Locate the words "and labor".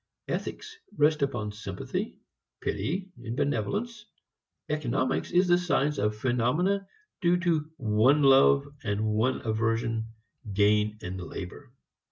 11.03-11.71